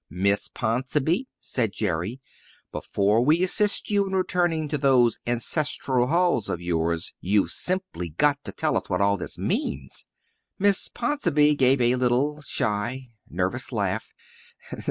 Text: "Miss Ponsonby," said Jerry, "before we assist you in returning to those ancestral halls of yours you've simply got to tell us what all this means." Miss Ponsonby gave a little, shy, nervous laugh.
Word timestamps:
"Miss 0.09 0.47
Ponsonby," 0.47 1.27
said 1.39 1.73
Jerry, 1.73 2.19
"before 2.71 3.21
we 3.23 3.43
assist 3.43 3.91
you 3.91 4.07
in 4.07 4.13
returning 4.13 4.67
to 4.69 4.77
those 4.79 5.19
ancestral 5.27 6.07
halls 6.07 6.49
of 6.49 6.59
yours 6.59 7.13
you've 7.21 7.51
simply 7.51 8.09
got 8.09 8.43
to 8.45 8.51
tell 8.51 8.75
us 8.75 8.85
what 8.89 8.99
all 8.99 9.15
this 9.17 9.37
means." 9.37 10.07
Miss 10.57 10.89
Ponsonby 10.89 11.53
gave 11.53 11.79
a 11.79 11.97
little, 11.97 12.41
shy, 12.41 13.09
nervous 13.29 13.71
laugh. 13.71 14.11